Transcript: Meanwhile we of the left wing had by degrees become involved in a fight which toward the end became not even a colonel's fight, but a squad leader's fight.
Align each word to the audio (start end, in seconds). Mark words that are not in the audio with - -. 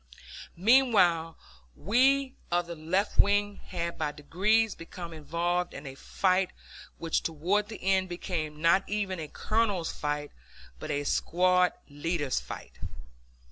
Meanwhile 0.57 1.37
we 1.75 2.33
of 2.49 2.65
the 2.65 2.73
left 2.75 3.19
wing 3.19 3.57
had 3.57 3.99
by 3.99 4.11
degrees 4.11 4.73
become 4.73 5.13
involved 5.13 5.75
in 5.75 5.85
a 5.85 5.93
fight 5.93 6.49
which 6.97 7.21
toward 7.21 7.67
the 7.69 7.83
end 7.83 8.09
became 8.09 8.59
not 8.63 8.83
even 8.89 9.19
a 9.19 9.27
colonel's 9.27 9.91
fight, 9.91 10.31
but 10.79 10.89
a 10.89 11.03
squad 11.03 11.73
leader's 11.87 12.39
fight. 12.39 12.79